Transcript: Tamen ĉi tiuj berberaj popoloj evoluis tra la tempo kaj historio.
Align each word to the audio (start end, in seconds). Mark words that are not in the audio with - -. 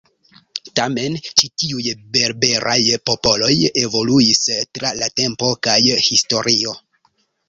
Tamen 0.77 1.15
ĉi 1.41 1.49
tiuj 1.63 1.83
berberaj 2.15 2.77
popoloj 3.09 3.51
evoluis 3.81 4.39
tra 4.79 4.93
la 5.01 5.11
tempo 5.21 5.51
kaj 5.69 5.77
historio. 6.07 6.75